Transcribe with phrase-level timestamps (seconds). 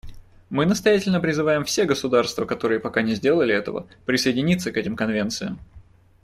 [0.49, 5.59] Мы настоятельно призываем все государства, которые пока не сделали этого, присоединиться к этим конвенциям.